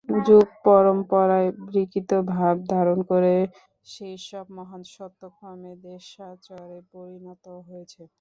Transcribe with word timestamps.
যুগ-পরম্পরায় 0.09 1.49
বিকৃত 1.67 2.11
ভাব 2.33 2.55
ধারণ 2.69 2.99
করে 3.09 3.35
সেইসব 3.87 4.45
মহান 4.57 4.81
সত্য 4.93 5.21
ক্রমে 5.35 5.73
দেশাচারে 5.85 6.79
পরিণত 6.91 7.45
হয়েছে। 7.67 8.01